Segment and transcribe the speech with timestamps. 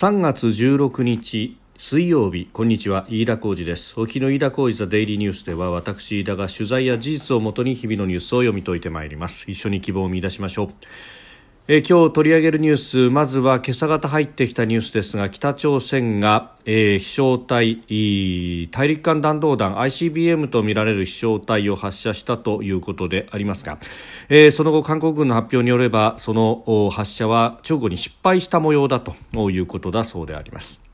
[0.00, 3.98] 3月16日水曜日こんにちは飯田浩二です。
[3.98, 9.50] 沖の飯田浩二ザデイリーニュースでは私飯田が取材や事実をもとに日々のニュースを読み解いてまいります。
[9.50, 10.68] 一緒に希望を見出しましょう。
[11.70, 17.82] え今日取り上げるニュースまずは今朝方入ってきたニュースですが北朝鮮が、えー、飛翔体
[18.70, 23.78] 大陸間弾道弾 ICBM とみられる飛翔体を発射したということでありますが、
[24.30, 29.14] えー、その後韓国軍の発表によればその発射は直後に失敗した模様だと
[29.50, 30.87] いうことだそうであります。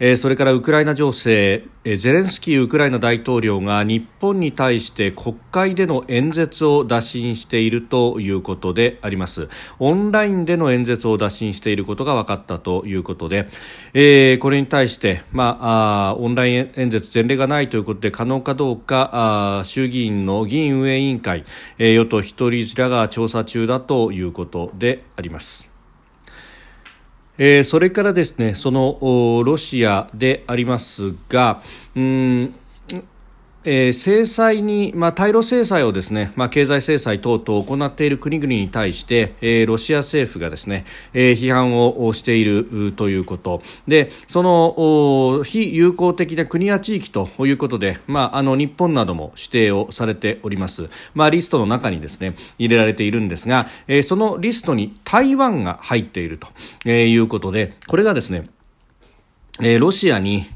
[0.00, 9.48] えそれからウクライナ情勢、えゼレンスキーウクライナ大統領が日本に対して国会での演説を打診しているということであります
[9.78, 13.48] オンラインでの演説を打診していることが分かったということで、
[13.92, 21.44] えー、これに対して、まあ、あオンライン演説前例がないということで可能かどうかあ衆議院の議員運営委員会、
[21.78, 25.73] えー、与党一人らが調査中だということであります。
[27.36, 31.62] えー、それからですねそのロシアでありますが、
[31.96, 32.54] うん
[33.64, 43.62] えー、制裁に、まあ、対ロ制裁をですね、まあ、経済制裁等々行っている国々に対して、えー、ロシア政府がですね、えー、批判をしているということ。
[43.88, 58.48] でその非友好的な国や地域ということで、まあ、あの日本なども指定をされております、まあ、リストの中にですね入れられているんですが、えー、そのリストに台湾が入っているということでこれがですね
[59.62, 60.46] えロシアに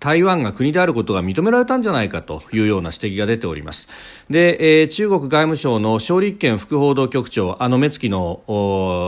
[0.00, 3.90] 台湾が国であることが認められたんじゃないかというような指摘が出ております。
[4.30, 8.40] で、えー、中国外務省の勝立憲副報道局長、あの目つきの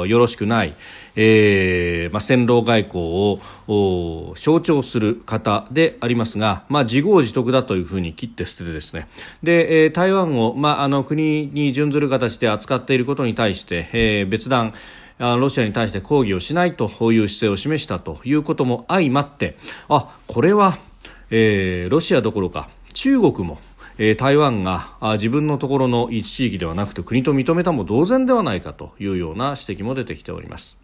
[0.07, 0.75] よろしくない、
[1.17, 9.09] えーまあ、戦狼外交を象徴する方でありますが、まあ、自業自得だというふうに切って捨ててですね
[9.43, 14.75] で、えー、台湾を、まあ、あの国に準ずる形で扱っていることに対して、えー、別段
[15.21, 19.57] ロシアに対して抗議をしないという姿勢を示したということも相まって
[19.89, 20.79] あこれは、
[21.31, 23.59] えー、ロシアどころか中国も
[24.17, 30.79] 台湾が自分のところの一地域ではなくて国と認めたも同然ではないかというような指摘も出てきております。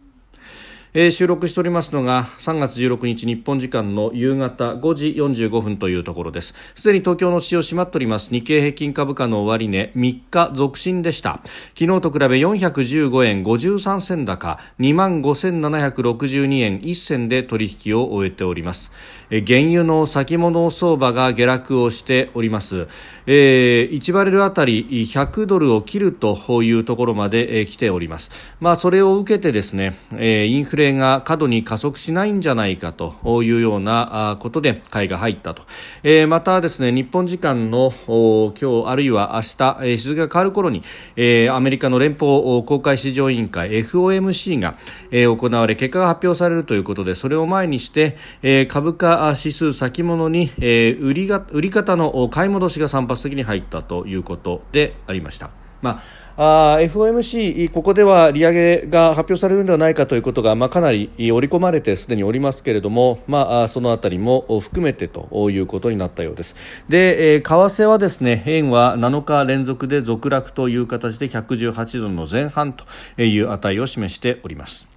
[0.94, 6.54] えー、収録しておりますのが3月16日日本時間の夕方5時45分というところです。
[6.74, 11.40] すでに東京の地を閉まっております日経平均株価の終値3日続伸でした。
[11.78, 18.92] 昨日と比べ415円53銭高2万5762円1銭で取引を終えております。
[19.30, 22.86] 原油の先物相場が下落をしております、
[23.26, 35.64] えー、1バレルあたり100ドルを切るというところまで、え、来ております、まあ、それを受けてですね、えー、インフレが過度に加速しないんじゃないかというようなことで買いが入ったと、
[36.04, 40.84] えー、またですね日本時間の今日あるいは明日、え、日付が変わる頃に、
[41.16, 44.76] えー、アメリカの連邦公開市場委員会 FOMC が、
[45.10, 55.50] えー、行われ結果が発表されるということでそれを前にして、えー、株価指数先物に、えー、売りが売り方の買い戻しが散発的に入ったということでありました。
[55.82, 56.02] ま
[56.38, 66.56] あ、FOMC、ここでは利上げが発表されるのではないかということが、まあ、かなり織り込まれてすでにおりますけれども、まあ、そのあたりも含めてということになったようです。
[66.88, 72.84] で、えー、為替はですね、円は7日連続で続落という形で118ドルの前半と
[73.22, 74.95] いう値を示しております。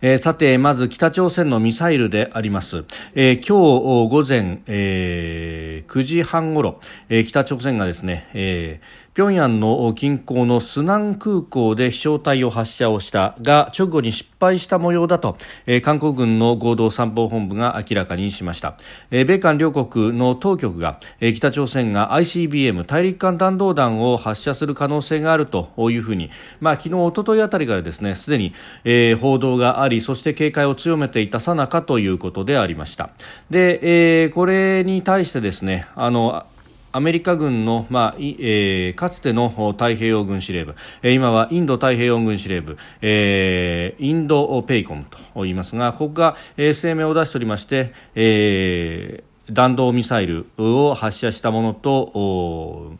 [0.00, 2.84] えー、さて、まず北朝鮮のミサイルであります。
[3.16, 15.36] えー、今日午前、えー、9時半ごろ、えー、北朝鮮がですね、えー、平壌の近郊のスナン空港で飛翔体を発射をしたが直後に失敗した模様だと、
[15.66, 18.78] え、韓国軍の合同参謀本部が明らかにしました、
[19.10, 26.30] え、米韓両国の当局が、え、北朝鮮が ICBM 大陸間弾道弾を発射する可能性があるというふうに、
[26.60, 28.52] まあ、昨日、おとといあたりからですねすでに、
[28.84, 33.10] え、報道がありそして警戒を強めていたさなかということでありました。
[33.50, 33.80] で、
[34.26, 36.46] え、これに対してですねあの
[36.92, 52.96] アメリカ軍の、まあえー、かつての太平洋軍司令部、えー、今はインド太平洋軍司令部、えー、 INDOPACOM と言いますがここが、え、声明を出しておりまして、えー、弾道ミサイルを発射したものと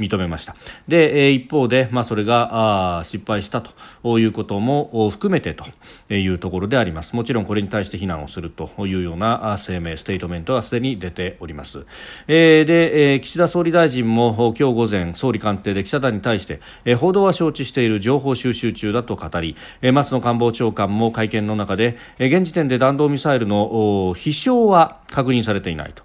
[0.00, 0.56] 認めました。
[0.88, 7.14] で、え一方で、まあ、それがあ失敗したということも含めてというところであります。
[7.14, 11.86] もちろんこれに対して非難をするというような声明ステートメントがすでに出ております、
[12.26, 26.04] えー、で、えー、岸田総理大臣も今日午前総理官邸で記者団に対して、えー、報道は承知している情報収集中だと語り、えー、松野官房長官も会見の中で、えー、現時点で弾道ミサイルの飛翔は確認されていないと。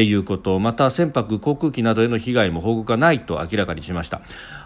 [0.00, 4.22] いうことまた船舶、航空機などへの被害も報告がないと明らかにしました。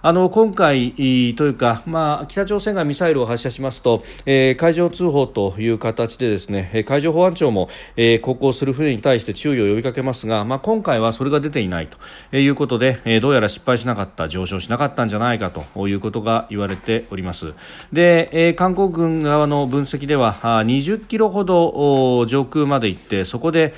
[0.07, 0.93] あの今回
[1.35, 11.89] というか、まあ、北朝鮮がミサイルを発射しますと、えー、海上通報という形でですね海上保安庁も、えー、航行する船に対して注意を呼びかけますが、まあ、今回はそれが出ていない
[12.31, 17.55] ということで、えー、どうやら失敗しなかった上昇しなかったんじゃないかということが言われております。
[17.93, 23.75] で、えー、韓国軍側の分析では20キロほど上空まで行ってそこで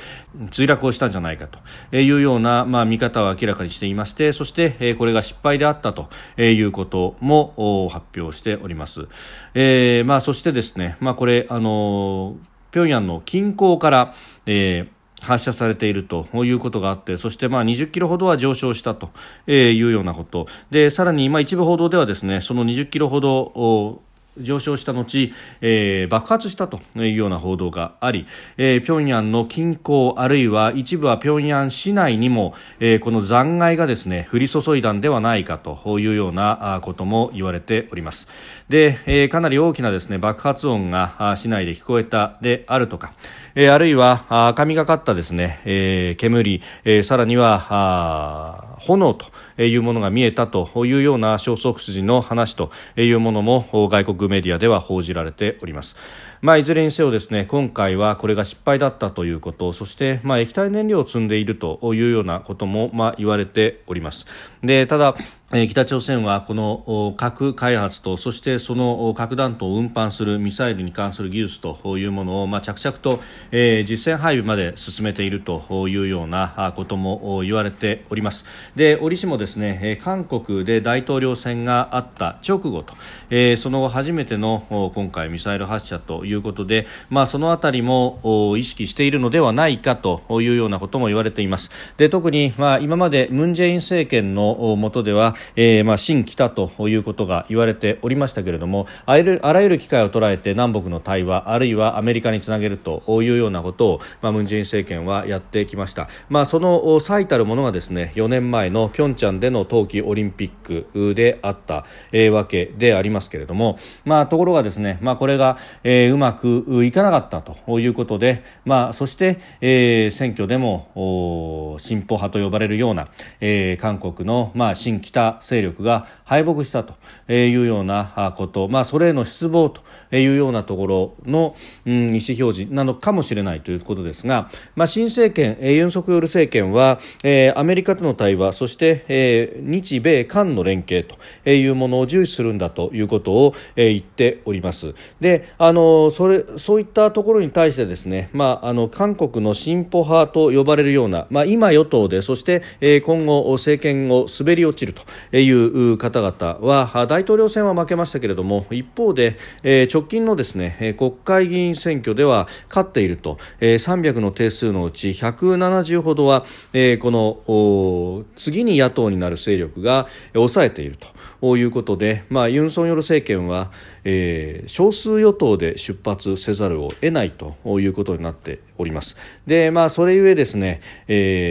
[0.51, 9.09] 墜落をしたんじゃないかというような、まあ、見方を明らかにしていましてそして、えこれが失敗であったとえいうことも発表しております。
[9.55, 12.37] えーまあ、そしてですね、まあ、これ、あの
[12.73, 14.15] 平壌の近郊から、
[14.47, 19.11] えー発射されているということがあってそしてまあ20キロほどは上昇したと
[19.47, 24.03] いうようなことでさらに今一部報道ではですねその20キロほど
[24.41, 28.27] 上昇した後、えー、爆発したというような報道があり、
[28.57, 38.29] えー、平壌の近郊あるいは一部は平壌市内にも、えー、この残骸がですね降り注いだんではないかというようなことも言われております。
[38.69, 43.13] で、えー、かなり大きなですね爆発音が市内で聞こえたであるとか、
[43.55, 55.97] えー、あるいは神がかったですね、えー、煙、えー、さらにはあ炎というものが見えたというような消息筋の話というものも外国メディアでは報じられております。
[56.41, 64.27] まあ、いずれにせよですね今回はこれが失敗だったということそして、まあ、液体燃料を積んでいるというようなことも、まあ、言われております
[64.63, 65.17] でただ
[65.51, 78.45] 北朝鮮はこの核開発とそしてその核弾頭を運搬するミサイルに関する技術というものを、まあ、着々と、え、実戦配備まで進めているというようなことも言われております。
[78.77, 82.93] で折しもですね韓国で大統領選があった直後と、
[83.31, 91.71] え、その後初めての今回ミサイル発射ということで、まあ、そのあたりも意識しているのではないかというようなことも言われています。
[91.97, 123.09] で特に、まあ、今までムン・ジェイン政権の下では、えー、まあ、新北ということが言われておりましたけれどもあらゆる機会を捉えて南北の対話あるいはアメリカにつなげるというようなことを、まあ、ムン・ジェイン政権はやってきました、まあ、その最たるものがですね4年前の平昌での冬季オリンピックであった、えー、わけでありますけれども、まあ、ところがですね、まあ、これが、えー、うまくいかなかったということで、まあ、そして、えー、選挙でも進歩派と呼ばれるような、
[123.41, 126.95] えー、韓国の、まあ、新北勢力が敗北したと
[127.33, 129.83] いうようなこと、まあ、それへの失望と
[130.17, 131.55] いうようなところの、
[131.87, 141.07] うん、意思表示なのかもしれないということですが、まあ、新政権、え、ユン・ソクヨル政権は、えー、アメリカとの対話そして、えー、日米韓の連携
[141.45, 144.95] というものを重視するんだということを、えー、言っております。
[145.21, 170.99] であのそれそういったところに対してですね、まあ、あの韓国の進歩派と呼ばれるような、まあ、今与党でそして、えー、今後政権を滑り落ちるという方々は大統領選は負けましたけれども一方で、え、直近のですね国会議員選挙では勝っていると、え、300の定数のうち170ほどは、え、この次に野党になる勢力が抑えている
[171.41, 173.71] ということで、まあ、ユン・ソンヨル政権は、
[174.11, 179.19] えー、少数与党で出発せざるを得ないということになっております。
[179.47, 180.81] で、まあ、それゆえですね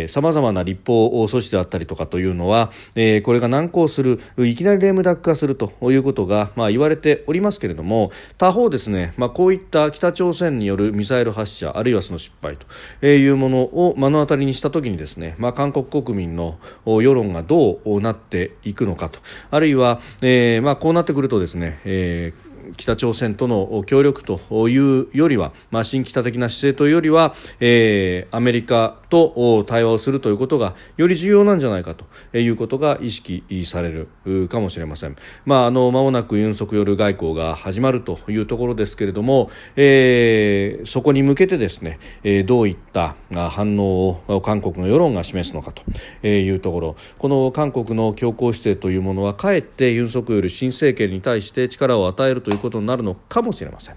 [0.07, 12.57] さまざまな立法措置であったりとかというのは、えー、これが難航するいきなりレームダック化するということが、まあ、言われておりますけれども他方ですね、まあ、こういった北朝鮮によるミサイル発射あるいはその失敗
[12.99, 19.19] というものを目の当たりにしたときにですね、まあ、韓国国民の世論がどうなっていくのかと
[19.51, 32.05] あるいは、えーまあ、こうなってくるとですね、えー北朝鮮との協力というよりは、まあ、新北的な姿勢というよりは、えー、アメリカと対話をするということがより重要なんじゃないかと
[32.37, 35.15] いうことが意識されるかもしれません。
[35.45, 43.15] まあ、あの間もなくユン・ソクヨル外交が始まるというところですけれども、えー、そこに向けてですね、えー、どういった
[43.49, 53.95] 反応を韓国の世論が示すのかというところこの韓国の強硬姿勢というものはかえってユン・ソクヨル新政権に対して力を与えるということになるのかもしれません。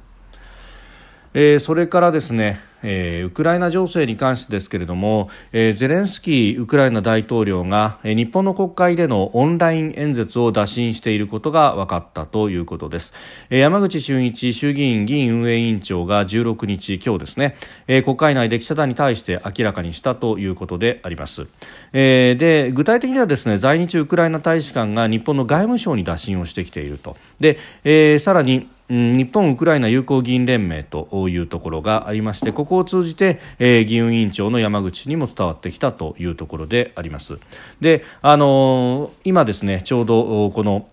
[1.35, 13.13] えー、それからですねえー、ウクライナ情勢に関してですけれども、えー、ゼレンスキーウクライナ大統領が、えー、日本の国会でのオンライン演説を打診していることが分かったということです、
[13.51, 17.57] えー、山口俊一衆議院議員運営委員長が16日今日ですね、
[17.87, 21.47] えー、国会内で記者団に対して明らかにしたということであります、
[21.93, 27.17] えー、で具体的にはですね在日ウクライナ大使館が日本の外務省に打診をしてきていると。
[27.39, 37.39] で、えー、さらに日本ウクライナ友好議員連盟というところがありましてここを通じて、えー、議運委員長の山口にも伝わってきたというところであります。
[37.81, 40.89] であのー、今ですねちょうどこの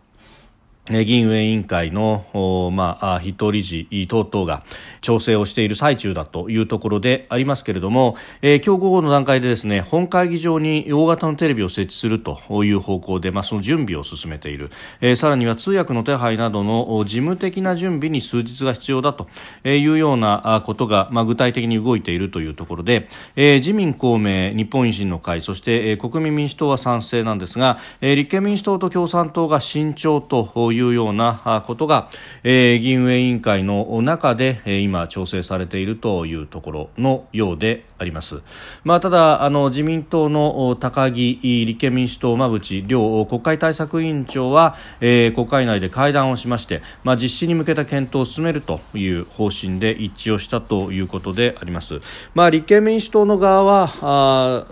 [0.90, 4.64] 議員運営委員会の、まあ、筆頭理事等々が
[5.02, 19.28] 調整をしている最中だというところでありますけれども、えー、今日午後の段階でですね本会議場に大型のテレビを設置するという方向で、まあ、その準備を進めている、えー、さらには通訳の手配などの事務的な準備に数日が必要だと
[19.66, 32.10] いうようなことが、まあ、具体的に動いているというところで、えー、自民、公明、日本維新の会そして、え、国民民主党は賛成なんですが、えー、立憲民主党と共産党が慎重といういうようなことが、
[32.44, 38.42] えー、議員運営委員会の中で、えー、今調整されているというところのようであります。
[38.84, 52.00] まあ、ただあの自民党の高木立憲民主党馬淵両国会対策委員長は、えー、国会内で会談をしまして、まあ、実施に向けた検討を進めるという方針で一致をしたということであります。
[52.36, 54.66] まあ、立憲民主党の側はあ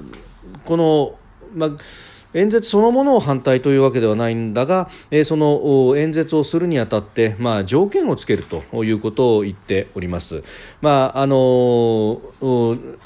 [0.63, 1.15] この、
[1.55, 10.43] まあ演説そのものを反対というわけではないんだが、えー、その演説をするにあたって、まあ、条件をつけるということを言っております。
[10.81, 12.21] まああの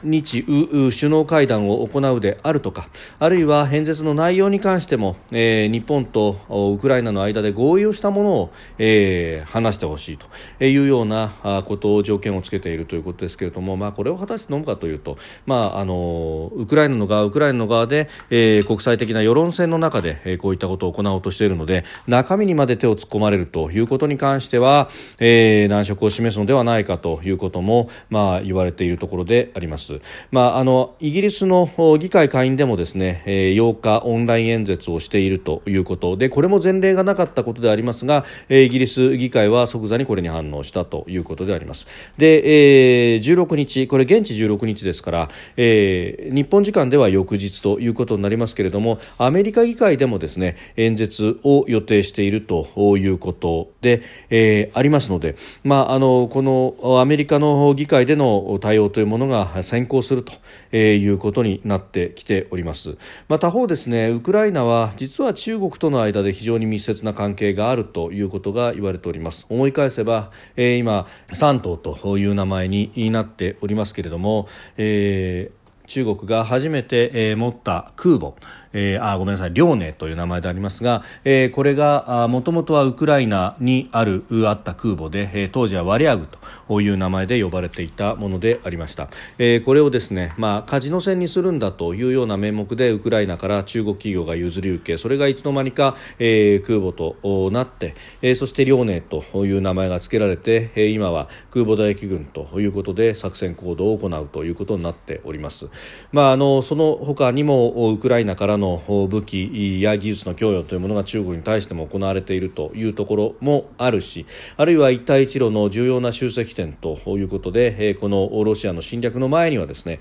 [0.04, 6.40] 日首脳会談を行うであるとかあるいは演説の内容に関しても、えー、日本と
[6.76, 10.28] ウクライナの間で合意をしたものを、えー、話してほしいと
[10.66, 11.32] いうような
[11.66, 30.00] ことを条件をつけているということですけれども、まあ、これを果たして飲むかというと、まあ、あのウクライナの側ウクライナの側で、えー、国際的なな世論戦の中で、え、こういったことを行おうとしているので中身にまで手を突っ込まれるということに関しては、えー、難色を示すのではないかということも、まあ、言われているところであります。
[30.32, 41.88] まあ、あのイギリスの議会下院でもですね、えー、8日オンライン演説をしているということでこれも前例がなかったことでありますが、え、イギリス議会は即座にこれに反応したということであります。
[42.18, 60.34] で、えー、16日これ現地16日ですから、えー、日本時間では翌日ということになりますけれどもアメリカ議会でもですね演説を予定しているということで、えー、ありますので、まあ、あのこのアメリカの議会での対応というものが先行すると
[60.76, 62.98] いうことになってきております。
[63.28, 74.48] まあ、他方ですねウクライナは実は中国との間で非常に密接な関係があるということが言われております思い返せば、えー、今山東という名前になっておりますけれども、
[74.78, 75.59] えー、
[75.90, 78.36] 中国が初めて、えー、持った空母
[78.74, 86.28] えー、あごめんなさい、遼寧という名前でありますが、えー、これがもともとはウクライナにあるあった空母で、えー、当時はワリアグ
[86.68, 105.70] という名前で呼ばれていたものでありました、えー、これをですね、まあ、カジノ船にするんだというような名目でウクライナから中国企業が譲り受けそれがいつの間にか、えー、空母となって、えー、そして遼寧という名前が付けられて、えー、今は空母打撃軍ということで作戦行動を行うということになっております、
[106.12, 114.26] まあ、あのその他にもウクライナからの武器や技術の供与というものが中国に対しても行われているというところもあるし
[114.58, 120.00] あるいは一帯一路の重要な集積点ということでこのロシアの侵略の前にはですね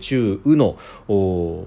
[0.00, 0.78] 中ウの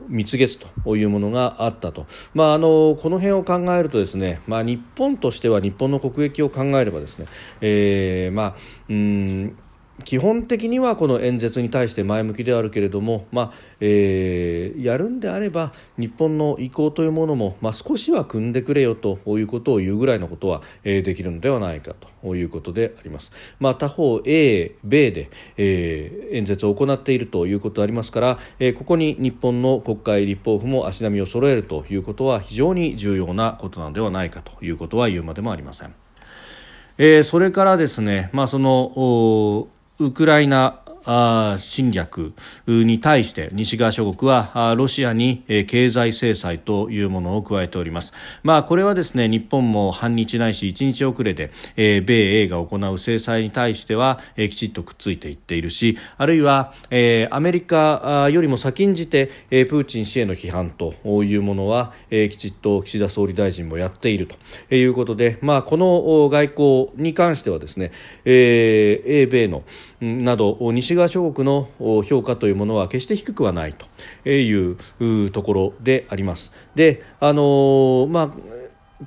[0.08, 7.28] 蜜月というものがあったと、まあ、あのこの辺を考えるとですね、まあ、日本としては日本の国益を考えればですね、
[7.62, 8.56] えー、まあ
[8.90, 9.58] うん
[10.04, 23.32] 基本的にはこの演説に対して前向きであるけれども、まあえー、やるんであれば日本の意向というものも、まあ、少しは組んでくれよということを言うぐらいのことは、えー、できるのではないかということであります。
[23.60, 35.94] まあ、他方 A、米で、えー、演説を行っているということでありますから、えー、ここに日本の国会立法府も足並みを揃えるということは非常に重要なことなのではないかということは言うまでもありません。
[36.98, 39.68] えー、それからですね、まあ、その
[40.02, 40.81] ウクライナ
[41.60, 42.34] 侵略
[42.68, 48.14] に対して西側諸国はロシアに経済制裁というものを加えております。
[48.44, 60.94] まあ、これはですね日本も半日ないし1日遅れで、え米英が行う制裁に対しては、えきちっとくっついていっているしあるいは、えアメリカよりも先んじて、えプーチン氏への批判と
[61.24, 64.28] いうものは、えきちっと岸田総理大臣もやっている
[64.70, 67.92] ということで、まあ、この外交に関してはですね、
[68.26, 69.64] え英米の
[70.02, 71.70] など西側諸国の
[72.04, 76.52] 評価というものは決して低くはないというところであります。
[76.76, 78.30] であのまあ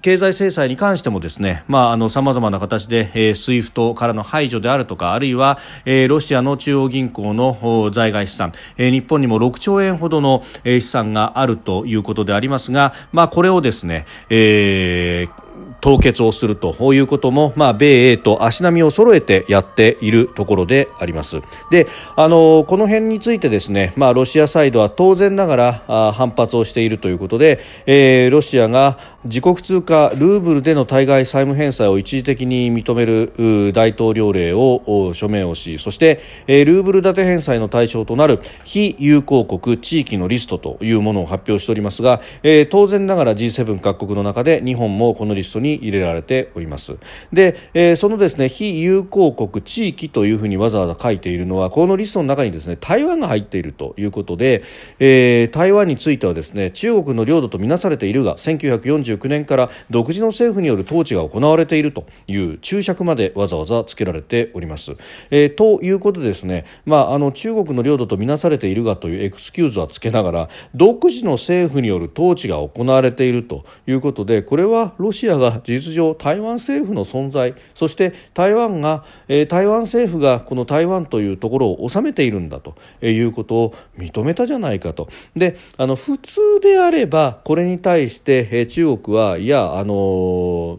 [0.03, 15.44] 経済制裁に関してもですね、まあ、あの、様々な形で、えー、 SWIFT からの排除であるとか、あるいは、えー、ロシアの中央銀行の在外資産、えー、日本にも6兆円ほどの、えー、資産があるということでありますが、まあ、これをですね、えー、
[15.81, 21.43] 凍結をするということも、まあ、米英と足並みを揃えてやっているところであります。
[21.71, 42.21] であのこの辺についてですね、まあ、ロシアサイドは当然ながら反発をしているということで、えー、ロシアが自国通貨ルーブルでの対外債務返済を一時的に認める大統領令を署名をしそして、ルーブル建て返済の対象となる非友好国地域のリストというものを発表しておりますが、
[42.69, 46.97] 当然ながら G7 各国の中で日本もこのリストに入れられております。
[47.33, 54.63] で、そのですね非友好国地域というふうにわざわざ書いているのはこのリストの中にですね台湾が入っているということで、
[54.99, 64.97] 台湾についてはですね中国の領土とみなされているが1945 1949年から独自の政府による統治が行われているという注釈までわざわざつけられております。
[65.31, 85.09] えー、ということでですね、まあ、あの中国の領土とみなされているがというエクスキューズはつけながら独自の政府による統治が行われているということでこれはロシアが事実上台湾政府の存在そして台湾が、えー、台湾政府がこの台湾というところを治めているんだということを認めたじゃないかと。
[85.37, 90.79] であの普通であればこれに対して、えー、中国はいやあの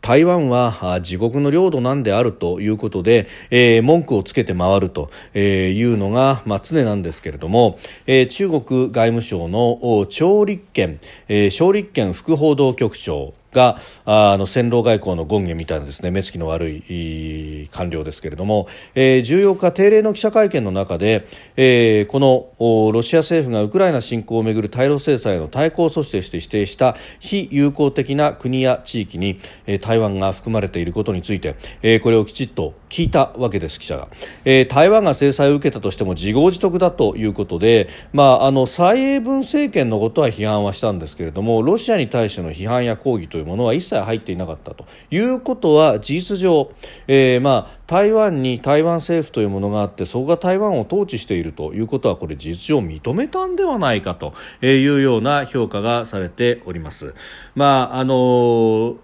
[0.00, 21.26] 台湾は自国の領土なんであるということで、えー、文句をつけて回るというのが、まあ、常なんですけれども、えー、中国外務省の張立憲、えー、張立憲副報道局長があの戦狼外交の権限みたいなですね目つきの悪い官僚ですけれども、えー、14日定例の記者会見の中で、
[21.56, 34.08] えー、このロシア政府がウクライナ侵攻をめぐる対ロ制裁の対抗措置として指定した非友好的な国や地域に、えー、台湾が含まれていることについて、えー、これをきちっと聞いたわけです記者が、
[34.44, 46.72] えー、台湾が制裁を受けたとしても自業自得だということで、まあ、あの蔡英文政権のことは批判はしたんですけれどもロシアに対しての批判や抗議といういうものは一切入っていなかったということは事実上、
[47.08, 57.14] えー、まあ、台湾に台湾政府というものがあってそこが台湾を統治しているということはこれ事実上認めたんではないかというような評価がされております。
[57.54, 58.96] まああの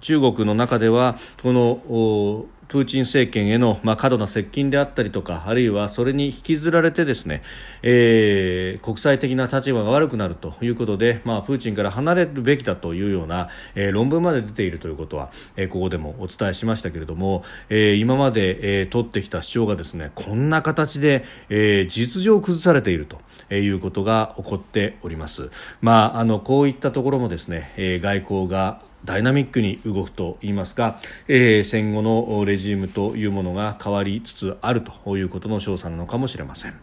[0.00, 7.42] 中国の中ではこのプーチン政権への、まあ、過度な接近であったりとかあるいはそれに引きずられてですね、
[7.82, 23.18] えー、国際的な立場が悪くなるということで、まあ、プーチンから離れるべきだというような、えー、論文まで出ているということは、えー、ここでもお伝えしましたけれども、えー、今まで、えー、取ってきた主張がですねこんな形で、えー、実情を崩されていると
[23.52, 25.50] いうことが起こっております。
[25.80, 36.74] まあ、あのこういったところもですね、えー、外交がダイナミックに動くといいますか、えー、戦後のレジームというものが変わりつつあるということの証左なのかもしれません。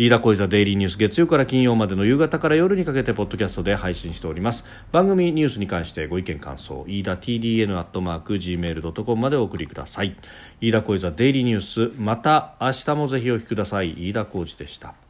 [0.00, 4.64] 飯田小泉デイリーニュース月曜から金曜までの夕方から夜にかけてポッドキャストで配信しております。
[4.92, 10.16] 番組ニュースに関してご意見感想飯田 TDN アットマーク Gmail.com までお送りください。
[10.60, 14.08] 飯田小泉デイリーニュースまた明日もぜひお聞きください。
[14.08, 15.07] 飯田浩二でした。